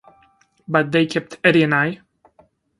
[0.67, 2.01] But they kept Eddie and I.